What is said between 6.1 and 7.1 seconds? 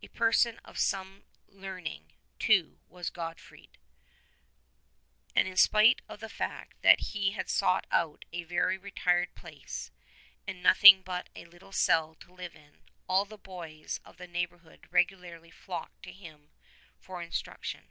the fact that